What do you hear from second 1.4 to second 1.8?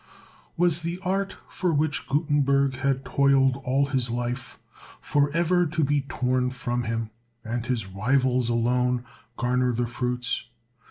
for